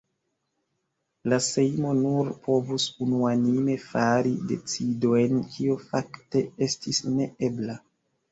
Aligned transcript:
La 1.31 1.37
Sejmo 1.47 1.91
nur 1.97 2.29
povus 2.47 2.85
unuanime 3.07 3.75
fari 3.83 4.33
decidojn, 4.53 5.45
kio 5.53 5.77
fakte 5.91 6.41
estis 6.69 7.03
ne 7.19 7.29
ebla. 7.49 7.77